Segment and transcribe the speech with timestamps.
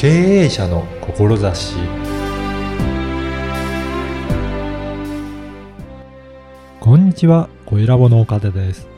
[0.00, 0.08] 経
[0.44, 1.76] 営者の志
[6.80, 8.88] こんにちは、小ラボの岡田です。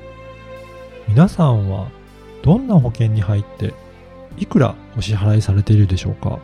[1.08, 1.88] 皆さんは
[2.44, 3.74] どんな保険に入って
[4.36, 6.38] いくらお支払いされているでしょうか？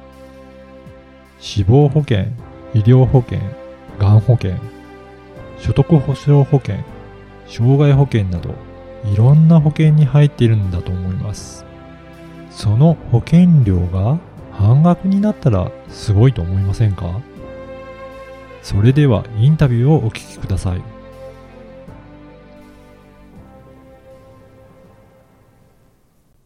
[1.38, 2.24] 死亡保険、
[2.74, 3.38] 医療保険、
[4.00, 4.56] がん保険、
[5.60, 6.78] 所得保障保険、
[7.46, 8.56] 障害保険など
[9.04, 11.64] いろんな保険に入っているんだと思います。
[12.50, 14.18] その保険料が
[14.58, 17.20] 半額になったらすごいと思いませんか？
[18.60, 20.82] それではインタビューをお聞きください。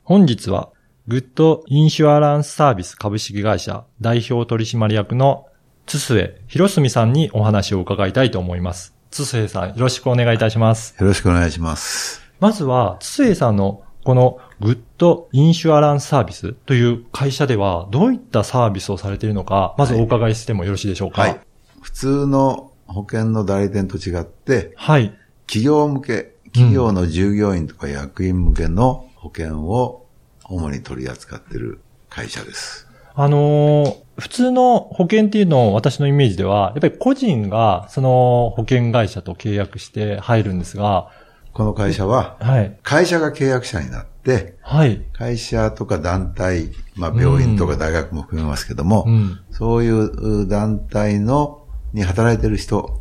[0.05, 0.69] 本日は
[1.09, 5.47] グッドインシュアランスサービス株式会社代表取締役の
[5.87, 8.95] 津末博澄さんにお話を伺いたいと思います。
[9.11, 10.95] 津末さんよろしくお願いいたします。
[11.01, 12.21] よろしくお願いします。
[12.41, 21.23] まずは、津末さんのこのグッドインシュアランスサービスという会社ではどういったサービスをされているのか、まずお伺いしてもよろしいでしょうか？
[21.23, 21.41] はい。
[21.81, 25.17] 普通の保険の代理店と違って、はい。
[25.47, 30.07] 企業向け、企業の従業員とか役員向けの保険を
[30.45, 32.89] 主に取り扱っている会社です。
[33.15, 41.09] あのー普通の保険っていうのを私のイメージでは、やっぱり個人がその保険会社と契約して入るんですが、
[41.53, 42.79] この会社は、はい。
[42.83, 45.03] 会社が契約者になって、はい。
[45.13, 49.41] 会社とか団体、まあ病院とか大学も含めますけども、うん。
[49.51, 52.99] そういう団体の、に働いている人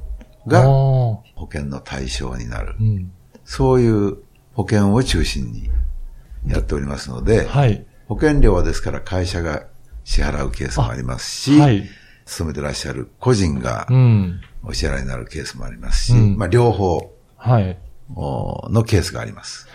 [0.48, 2.84] あがー保険の対象になるう。
[2.84, 3.12] ん。
[3.46, 4.18] そういう
[4.54, 5.70] 保険を中心に
[6.46, 7.86] やっておりますので、はい。
[8.08, 9.64] 保険料はですから会社が
[10.04, 11.86] 支払うケースもありますし、はい。
[12.26, 14.42] 勤めてらっしゃる個人がうん。
[14.64, 17.78] お支払いになるケースもありますし、うんまあ両方はい。
[18.16, 19.68] おのケースがあります。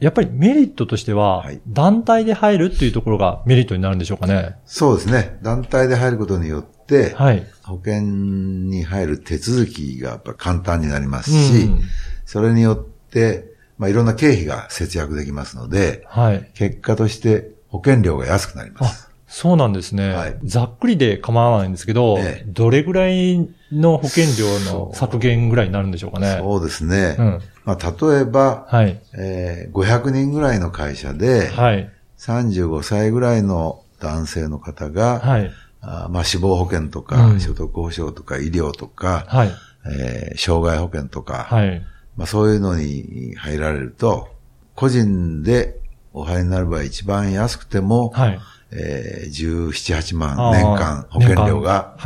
[0.00, 4.56] やっぱりメリットとしては、はい団体で入るっていうところがメリットになるんでしょうかね。
[4.66, 5.38] そうですね。
[5.42, 7.46] 団体で入ることによって、はい。
[7.62, 11.80] 保険に入る手続きがやっぱ簡単になりますし、うん
[12.24, 12.78] それによっ
[13.10, 16.50] て、まあいろんな経費が節約できますので、はい。
[16.54, 19.11] 結果として保険料が安くなります。
[19.34, 20.10] そうなんですね。
[20.12, 26.36] はいざっくりで構わないんですけど、ええどれぐらいの保険料の削減ぐらいになるんでしょうかね。
[26.38, 27.16] そうですね。
[27.18, 27.40] うん。
[27.64, 29.00] まあ例えば、はい。
[29.14, 31.90] えー500人ぐらいの会社で、はい。
[32.18, 35.50] 35歳ぐらいの男性の方が、はい。
[35.80, 39.50] あーまあ死亡保険とか、うん所得保障とか医療とか、はい。
[39.90, 41.82] えー障害保険とか、はい。
[42.18, 44.28] まあそういうのに入られると、
[44.74, 45.80] 個人で
[46.12, 48.38] お入りになる場合一番安くても、はい。
[48.72, 51.96] えー17、8万年間保険料が。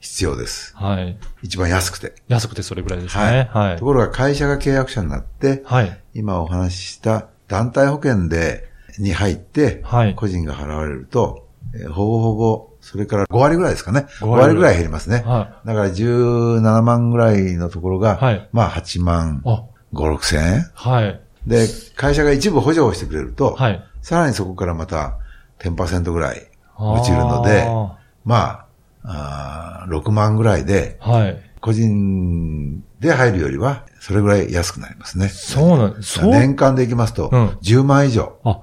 [0.00, 0.74] 必要です。
[0.76, 1.18] はい。
[1.42, 2.14] 一番安くて。
[2.26, 3.50] 安くてそれぐらいですね。
[3.52, 3.76] はい。
[3.76, 6.00] ところが会社が契約者になって、はい。
[6.14, 14.06] 今お話しした団体保険で、に入って、はい個人が払われると、えーほぼほぼ、それから5割ぐらいですかね。
[14.20, 15.22] 5 5割割ぐらい減りますね。
[15.24, 20.70] はだから17万ぐらいのところが、はいまあ8万あ、5、6千円。
[20.74, 21.20] はい。
[21.46, 21.66] で、
[21.96, 23.84] 会社が一部補助をしてくれると、はい。
[24.02, 25.18] さらにそこからまた
[25.60, 28.66] 10%ぐらい落ちるので、あま
[29.04, 31.50] ああ、6万ぐらいで、はい。
[31.60, 35.28] 個人で入るよりは、それぐらい安くなりますね。
[35.28, 36.26] そうなんです。
[36.26, 38.38] 年間でいきますと、10万以上。
[38.44, 38.60] あ、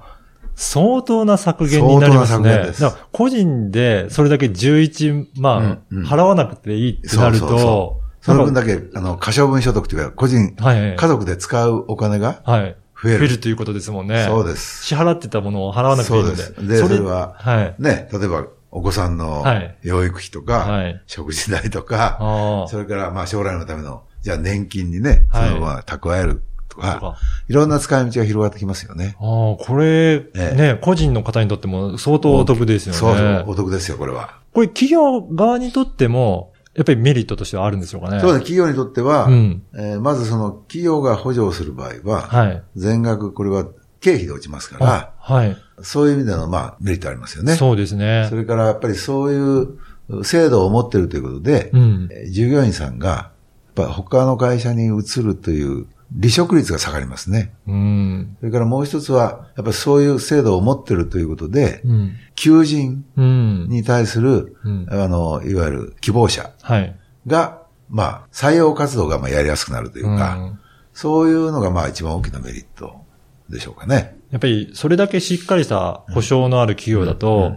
[0.56, 2.50] 相当な削減になりますね。
[2.50, 12.76] 相当な削減です個人でそれだけ11万払わなくていいってなると、その分だけ、あの、可処分所得というか、個人、はい、家族で使うお金がはい。
[13.02, 13.18] 増える。
[13.18, 14.24] 増えるということですもんね。
[14.26, 14.84] そうです。
[14.84, 16.36] 支払ってたものを払わなくていいので。
[16.36, 17.74] そうですでそれははい。
[17.78, 22.68] ね、例えば、お子さんのはい養育費とか、はい食事代とか、ああ。
[22.68, 27.16] それから、まあ、将来のための、じゃあ年金にね、はいそのまま蓄えるとか、
[27.48, 29.16] いろんな使い道が広がってきますよね。
[29.20, 32.98] ああ、これ、ええね、個人の方にとっても相当お得ですよね。
[32.98, 34.38] そうそう、お得ですよ、これは。
[34.52, 38.20] これ企業側にとっても、やっぱりメリットとしてはあるんでしょうかね。
[38.20, 42.62] そうです、企業にとっては、うんえーまずその、企業が補助をする場合は、はい。
[42.76, 43.66] 全額、これは
[44.00, 45.56] 経費で落ちますからあ、はい。
[45.82, 47.56] そういう意味での、まあ、メリットありますよね。
[47.56, 48.36] そうですねそ。
[48.36, 52.08] れから、やっぱりそういう制度を持っているということで、うん。
[52.12, 55.86] えー従業員さんが、やっぱ他の会社に移るという
[56.16, 57.52] 離職率が下がりますね。
[57.66, 58.36] うん。
[58.40, 62.12] それからもう一つは、やっぱりそういう制度を持っているということで、うん。
[62.34, 63.66] 求人うん。
[63.68, 66.96] に対する、うんあの、いわゆる希望者はい。
[67.26, 70.58] が、まあ、採用活動がまあやりやすくなるというか、うん
[70.98, 73.04] そういうのがまあ一番大きなメリット
[73.48, 74.18] でしょうかね。
[74.32, 77.56] やっぱり、それだけしっかりした保証のある企業だと、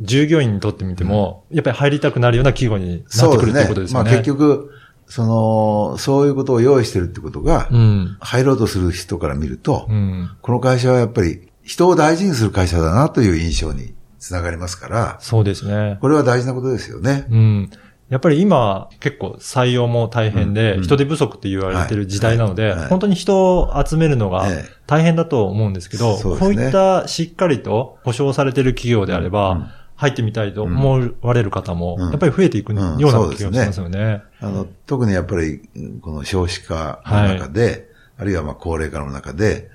[0.00, 4.10] 従業員にとってみても、やっぱり入りたくなるような企業になってくるということですよね。
[4.10, 4.72] まあ結局、
[5.10, 8.16] その、そういうことを用意してるってことが、うん。
[8.20, 10.30] 入ろうとする人から見ると、うん。
[10.40, 15.98] この会社はやっぱり人を大事にする会社だなという印象につながりますから、そうですね。
[16.00, 17.26] これは大事なことですよね。
[17.28, 17.70] うん。
[18.08, 29.70] やっぱり今、結構採用も大変で、うん人手不足って言われてる時代なので、はいはい本当に人を集めるのがええ大変だと思うんですけど、そうですねこういったしっかりと保証されてる企業であれば、うん
[30.00, 34.22] 入ってみたいと思われる方も、うんやっぱり増えていくよううんな気がしますよね。
[34.40, 39.68] あの、特にやっぱり、うんこの少子化の中で、あるいはまあ高齢化の中で、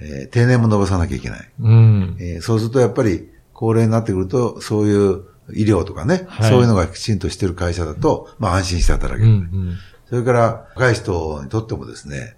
[0.00, 1.48] えー定年も伸ばさなきゃいけない。
[1.60, 2.16] うん。
[2.18, 5.22] えーそうするとやっぱり高齢になってくると、そういう
[5.52, 9.32] 医療とかね、はいそういうのがきちんとしてる会社だと、まあ安心して働ける。
[9.32, 9.76] うんうん。
[10.08, 12.34] それから若い人にとってもですね、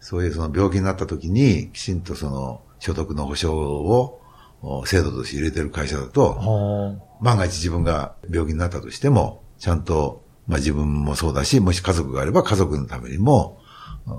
[0.00, 4.20] そういうその病気になった時に、きちんとその所得の保障をお
[4.84, 13.60] 制度として入れてる会社だと、は万が一自分が病気になったとしても、ちゃんと、まあ自分もそうだし、もし家族があれば家族のためにも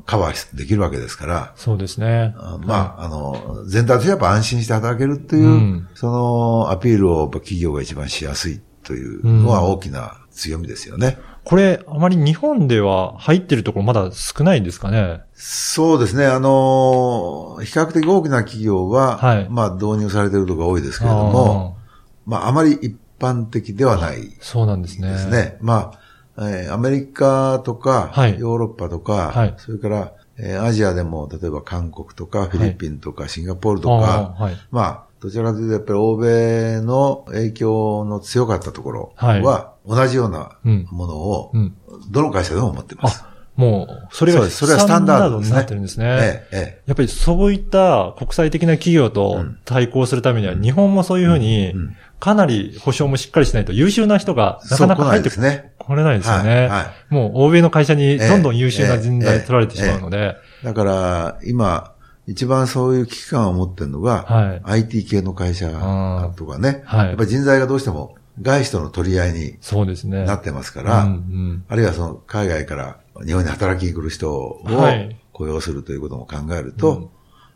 [0.05, 1.37] カバーできるわけですから。
[1.37, 2.33] あ、、そうですね。
[2.37, 5.87] あまあ、あの、全体としてやっぱ安心して働けるっていう、うん。
[5.95, 11.17] そのアピールを企業が一番しやすいというのは大きな強みですよね。
[11.43, 15.21] これ、あまり日本では入ってるところまだ少ないんですかね？
[15.33, 16.25] そうですね。
[16.27, 21.77] あの、比較的大きな企業は、はいまあ導入されているところが多いですけれども、
[22.25, 25.17] まああまり一般的ではないであーそうなんですね。
[25.17, 25.57] すね。
[25.61, 25.93] ま
[26.37, 34.51] あ、えーアメリカとか、はいヨーロッパとか、はいそれから、えーアジアでも、例えば韓国とか、フィリピンとか、シンガポールとあか。
[34.71, 41.73] まあ、どちらかというと、やっぱり欧米の影響の強かったところは、同じようなうんものをう、ん。
[42.11, 43.23] どの会社でも持ってます。
[43.25, 46.05] あ、もう、それがそうそれはスタンダードになってるんですね。
[46.05, 54.69] ええ、えやっぱりそういった国際的な企業と対抗するためには、日本もそういうふうにうん、かなり保証もしっかりしないと優秀な人がえ。
[54.71, 55.71] なかなか入ってそう来ないですね。
[55.79, 56.67] これないですよはいね。
[56.67, 61.93] はいもう欧米の会社にどんどん優秀な人ええ材取られてしまうので、だから、今、
[62.27, 64.61] 一番そういう危機感を持ってるのが、はい。
[64.63, 65.67] IT 系の会社
[66.37, 69.57] とかね、はいやっぱり人材がどうしても外資との取り合いに。
[70.25, 77.09] なってますから、うんうんあるいはその海外から日本に働きに来る人をはい雇用するということも考えると、うん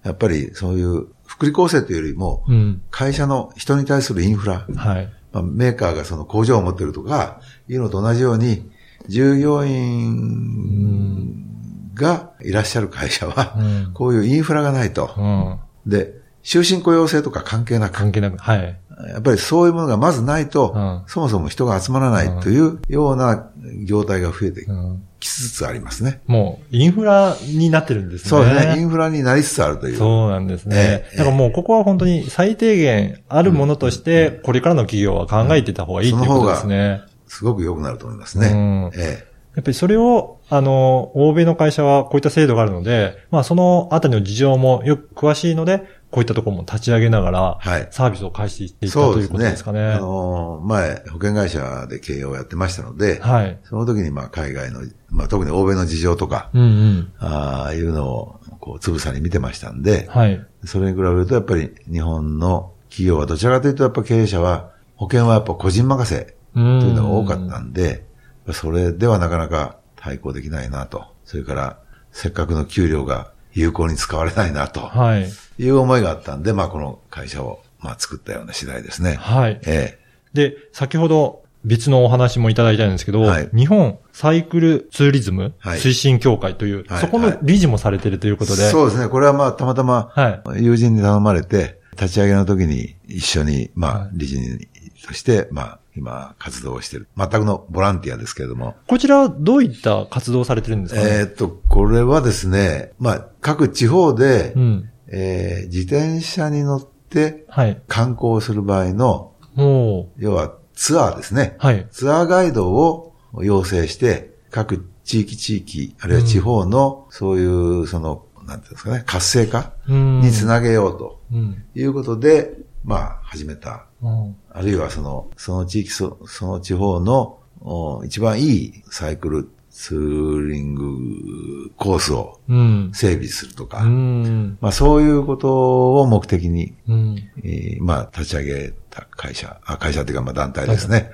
[0.04, 2.82] やっぱりそういう福利厚生というよりも、うん。
[2.92, 5.10] 会社の人に対するインフラ、はい。
[5.32, 8.70] まあ、メーカーがその工場を持ってるとか、いうのと同じように、
[9.08, 11.46] 従業員
[11.94, 15.14] がいらっしゃる会社は、うんこういうインフラがないと。
[15.18, 15.60] うん。
[15.90, 16.14] で、
[16.44, 18.78] 終身雇用制とか関係なく、関係なく、はい。
[19.08, 23.50] やっぱりそういうものがまずないと、うんそもそも人が集まらないというような
[23.86, 26.22] 業態が増えてうんきつつありますね。
[26.28, 28.30] もう、インフラになってるんですね。
[28.30, 28.76] そうですね。
[28.78, 29.98] インフラになりつつあるという。
[29.98, 31.10] そうなんですねえ。
[31.14, 37.04] えだからもうここは本当に最低限あるものとして、これからの企業は考えていた方がいいということですね。
[37.28, 38.52] すごく良くなると思いますうね。
[38.52, 39.26] んえ
[39.56, 49.94] やっぱりそれを、あの、欧米の会社はこういった制度があるので、まあそのあたりの事情もよく詳しいので、こういったところも立ち上げながら、はいサービスを開始してえいったということですかね。
[49.94, 53.60] あのー前、保険会社で経営をやってましたので、はい。
[53.64, 57.14] その時にまあ海外の、まあ特に欧米の事情とか、うんうん。
[57.18, 60.40] ああいうのをこうつぶさに見てましたんで、はい。
[60.66, 68.06] それに比べるとやっぱり日本の企業はどちらかというとやっぱ経営者は保険はやっぱ個人任せとというのが多かったんで、
[68.52, 71.06] それではなかなか対抗できないなと。
[71.26, 71.80] それから
[72.12, 75.30] せっかくの給料が有効に使われないなとはい。
[75.60, 79.16] いう思いがあったんで、まあこの会社をまあ作ったような次第ですね。
[79.16, 79.60] はい。
[79.66, 80.00] え
[80.34, 89.08] で、先ほど別のお話もいただいたんですけど、はい日本サイクルツーリズムはい推進協会という、はいそこの理事もされているというえことで、そうですね。
[89.08, 90.64] これはまあたまたまはい。
[90.64, 94.68] 友人に頼まれて、立ち上げの時に一緒に、まあはい、理事に
[95.06, 97.08] として、まあ、今、活動をしている。
[97.18, 98.76] 全くのボランティアですけれども。
[98.88, 104.90] こちらはどういった活動をされてるんですかね、えーっと、これはですね、まあ、各地方で、うん。
[105.08, 107.82] えー自転車に乗ってはい。
[107.88, 111.58] 観光する場合の、も要はツアーですね。
[111.62, 111.88] う、はい。
[111.92, 117.46] ツアーガイドを要請して、各地域地域、あるいは地方の、そうい
[117.82, 121.64] う、その、なんていうんですかね、活性化うんにつなげようとうん。
[121.76, 132.92] いうことで、まあ、始めたうんあるいはその、その地域、そその地方のお一番いいサイクルツーリングコースをうん。
[132.94, 134.58] 整備するとか、うん。
[134.62, 137.18] まあそういうことを目的に、うん。
[137.44, 141.10] えーまあ立ち上げた会社、あ会社っていうかまあ団体ですね。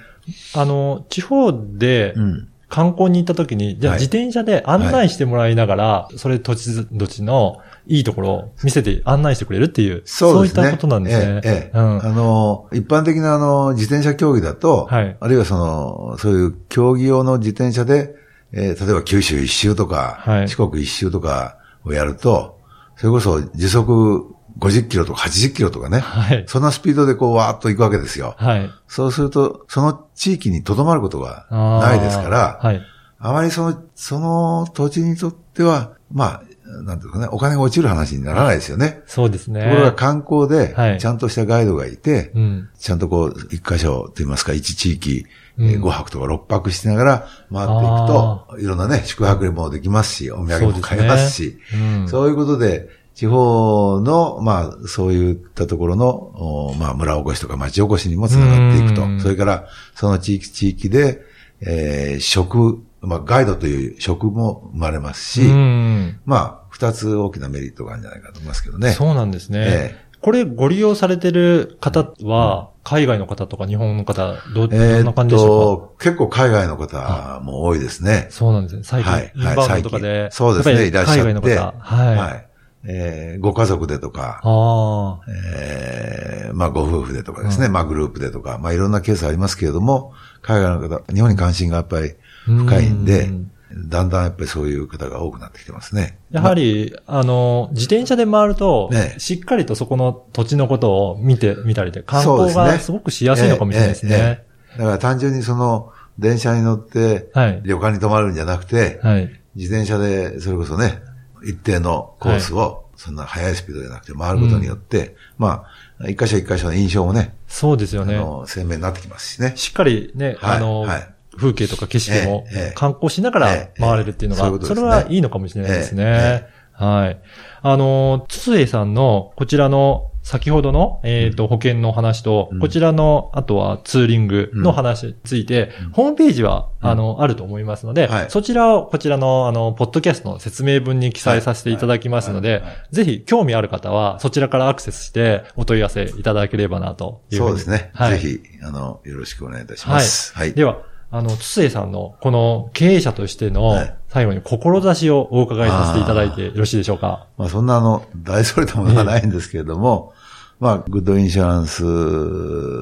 [0.54, 2.48] あの、地方でうん。
[2.68, 7.58] 観光に行った時に、じゃあはい自転車で案内してもらいながら、それ土地土地の
[7.90, 10.64] いいところを見せて案内してくれるっていう、そうですね。
[10.64, 11.42] いったことなんですね。
[11.44, 12.06] ええええうん。
[12.06, 18.16] あの、一般的なあの、自転車競技だと、はいあるいはその、そういう競技用の自転車で、
[18.52, 22.60] えー例えば九州一周とか、はい四国一周とかをやると、
[22.96, 26.00] それこそ時速50キロとか80キロとかね。
[26.00, 26.44] はい。
[26.48, 28.36] そんなスピードでこうわーっと行くわけですよ。
[28.38, 28.70] はい。
[28.88, 32.82] そうすると、その地域に留まることがないですから、はい。
[33.20, 36.44] あまりその、その土地にとっては、まあ、
[36.84, 39.02] なんていうかね、お金が落ちる話にならないですよね。
[39.08, 39.64] そうですね。
[39.64, 42.70] ところが観光ではい、ちゃんとしたガイドがいて、うん。
[42.78, 45.26] ちゃんとこう、一箇所と言いますか、一地域、
[45.58, 52.08] うんえー5泊とか6泊しながら回っていくと、いろんなね、宿泊でもできますし、お土産も買えますし、うん。
[52.08, 59.20] そういうことで、地方の、まあ、そういったところの、おまあ、村おこしとか町おこしにもつながっていくとうん。
[59.20, 61.22] それから、その地域地域で、
[61.62, 66.20] えー食、まあ、ガイドという職も生まれますし、うん。
[66.26, 68.92] まあ、二つ大きなメリットがあるんじゃないかと思いますけどね。
[68.92, 69.60] そうなんですね。
[69.68, 75.88] えこれご利用されてる方は、海外の方とか日本の方、ど、どんな感じでしょうか？
[75.88, 78.28] と、結構海外の方も多いですね。
[78.30, 78.82] そうなんですね。
[78.84, 80.30] 最近、はいインバウンドとかで。
[80.32, 81.74] そうですねいらっしゃって海外の方。
[81.80, 82.16] はい。
[82.18, 82.46] はい。
[82.84, 85.32] えーご家族でとか、ああ。
[85.56, 92.16] えーまあご夫婦でとかですね、まあグループでとか、まあいろんなケースありますけれども、海外の方、日本に関心がやっぱり
[92.46, 96.18] 深いんでうん、だんだんやっぱりそういう方が多くなってきてますね。
[96.32, 104.44] やはり、あの、自転車で回ると、ねしっかりとそこの土地のことを見てみたりで、観光がすごくしやすいのかもしれないですええええね。
[104.78, 107.62] だから単純にその、電車に乗って、はい。
[107.64, 109.32] 旅館に泊まるんじゃなくて、はい。
[109.56, 111.02] 自転車で、それこそね、
[111.44, 115.64] 一定のコースを、そんな速いスピードじゃなくて回ることによって、ま
[116.00, 118.20] あ、一箇所一箇所の印象もね、そうですよね。
[118.46, 119.54] 鮮明になってきますしね。
[119.56, 122.46] しっかりね、はいあの、はい風景とか景色も
[122.76, 126.04] 観光しながらええ回れるっていうのが、それはいいのかもしれないですね。
[126.06, 127.22] えはい。
[127.62, 147.60] あの、つえさんのこちらの先ほどの、えっ、と、保険の話と、うんこちらの、あとはツーリングの話について、うんホームページは、うんあの、あると思いますので、はいそちらをこちらの、あの、ポッドキャストの説明文に記載させていただきますのではいはいはい、ぜひ興味ある方は、そちらからアクセスしてお問い合わせいただければなというふうに。
[147.60, 147.92] そうですね。
[147.94, 148.20] はい。
[148.20, 150.34] ぜひ、あの、よろしくお願いいたします。
[150.36, 150.54] はい。
[150.54, 150.78] では、
[151.12, 157.28] あの、つえさんの、この経営者としてのはい、最後に志をお伺いさせていただいてよろしいでしょうか？
[157.38, 160.14] まあ、そんなあの、大それたものはないんですけれども、
[160.60, 161.84] まあ、グッドインシュランス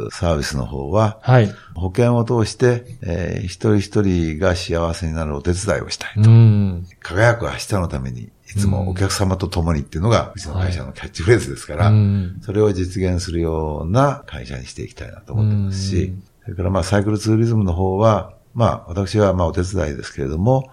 [0.09, 1.53] サービスの方は、はい。
[1.75, 6.13] 保険を通して、えー一人一人が幸せになるお手伝いをしたい。
[6.17, 6.87] うん。
[7.01, 20.69] 輝く明日のために、いつもお客様と共にっていうのが、うちの会社のキャッチフレーズですから、うんそれを実現するような会社にしていきたいなと思ってますしうん、それからまあサイクルツーリズムの方は、まあ私はまあお手伝いですけれども、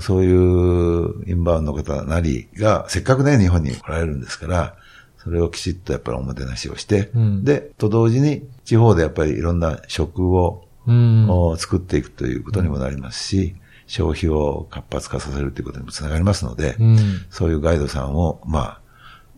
[0.00, 4.76] そういうインバウンドの方なりが、せっかくね、日本に来られるんですから、
[5.16, 11.28] それをきちっとやっぱりおもてなしをして、うんで、と同時に地方でやっぱりいろんな食を、うん。
[11.28, 13.56] を作っていくということにもなりますし、
[13.88, 16.98] 消費を活発化させるということにもつながりますので、うん。
[17.28, 18.80] そういうガイドさんを、まあ、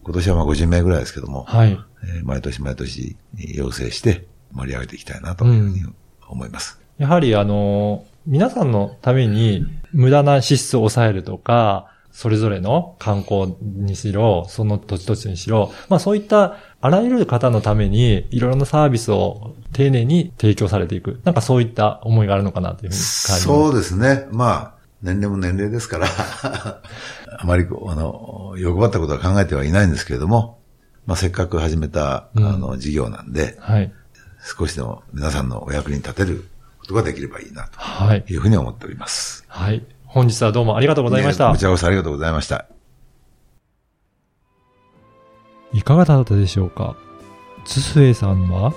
[0.04, 1.70] 今年はまあ50名ぐらいですけども、はい。
[2.04, 5.82] えー毎年毎年要請して盛り上げていきたいなというふうに
[6.28, 6.80] 思います。
[6.98, 21.20] やはりあの、皆さんのために無駄な支出を抑えるとか、それぞれの観光にしろ、その土地土地にしろ、まあそういったあらゆる方のためにいろいろなサービスを丁寧に提供されていく。
[21.24, 23.42] なんかそういった思いがあるのかなというふうに感じます。
[23.42, 24.26] そうですね。
[24.32, 26.06] まあ、年齢も年齢ですから、
[27.38, 30.58] あまりあの、欲張ったことは考えてはいないんですけれども、
[31.06, 33.92] まあせっかく始めた、うんあの、事業なんで、はい。
[34.42, 38.22] 少しでも皆さんのお役に立てることができればいいな、はい。
[38.22, 39.44] というふうに思っております。
[39.48, 39.84] はい。
[40.06, 41.64] 本日はどうもありがとうございましたこち。
[41.64, 42.66] らこそありがとうございました。
[45.72, 46.96] いかがだったでしょうか？
[47.64, 48.72] つすえさんは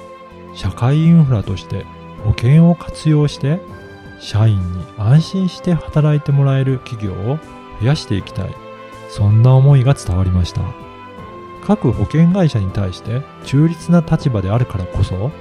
[0.53, 1.85] 社会インフラとして
[2.23, 3.59] 保険を活用して
[4.19, 7.39] 社員に安心して働いてもらえる企業を
[7.81, 8.55] 増やしていきたい
[9.09, 10.61] そんな思いが伝わりました
[11.65, 15.31] 各保険会社に対して中立な立場であるからこそ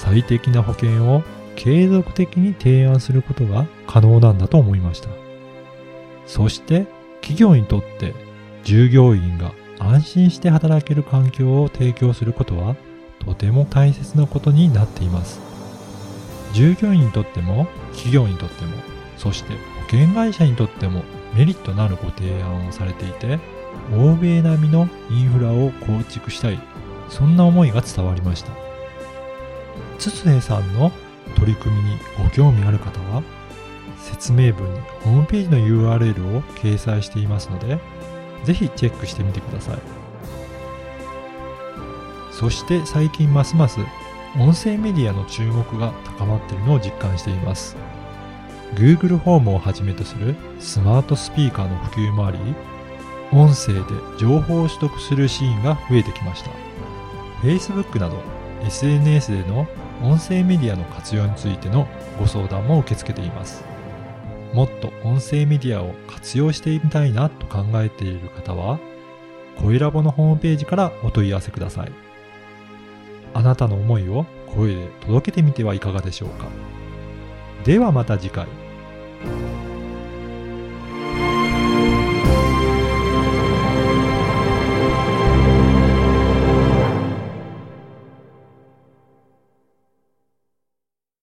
[0.00, 1.22] 最適な保険を
[1.56, 5.10] 継続的に提案することが可能なんだと思いました。
[6.26, 6.86] そして
[7.20, 8.14] 企業にとって
[8.64, 12.76] 従業員が安心して働ける環境を提供することは
[13.18, 15.38] とても大切なことになっています。
[16.54, 18.72] 従業員にとっても企業にとっても
[19.18, 19.58] そして保
[19.90, 21.02] 険会社にとっても
[21.36, 23.38] メリットのあるご提案をされていて
[23.94, 26.58] 欧米並みのインフラを構築したい。
[27.10, 28.69] そんな思いが伝わりました。
[30.00, 30.90] 筒江さんの
[31.36, 33.22] 取り組みにご興味ある方は
[33.98, 37.78] 説明文にホームページの URL を掲載していますので
[38.44, 39.78] ぜひチェックしてみてください。
[42.32, 43.80] そして最近ますます
[44.38, 47.76] 音声メディアの注目が高まっているのを実感しています。
[48.76, 52.38] Google ホームをはじめとするスマートスピーカーの普及もあり、
[53.32, 53.82] 音声で
[54.18, 56.50] 情報を取得するシーンが増えてきました。
[57.42, 58.22] Facebook など
[58.62, 59.66] SNS での
[60.02, 61.86] 音声メディアの活用についての
[62.18, 63.64] ご相談も受け付けています。
[64.54, 68.78] もっと音声メディアを活用してみたいなと考えている方は、
[69.60, 71.92] 声ラボのホームページからお問い合わせください。
[73.34, 76.46] あなたの思いを声で届けてみてはいかがでしょうか。
[77.64, 78.46] ではまた次回。